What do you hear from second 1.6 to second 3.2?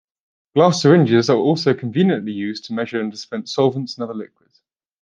conveniently used to measure and